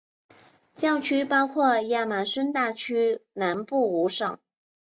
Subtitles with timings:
[0.75, 4.39] 教区包括亚马孙大区南部五省。